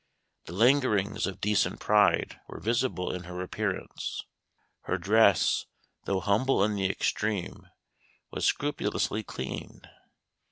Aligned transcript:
The 0.45 0.53
lingerings 0.53 1.27
of 1.27 1.39
decent 1.39 1.79
pride 1.79 2.41
were 2.47 2.59
visible 2.59 3.13
in 3.13 3.25
her 3.25 3.39
appearance. 3.43 4.23
Her 4.85 4.97
dress, 4.97 5.67
though 6.05 6.21
humble 6.21 6.63
in 6.63 6.73
the 6.73 6.89
extreme, 6.89 7.67
was 8.31 8.43
scrupulously 8.43 9.21
clean. 9.21 9.81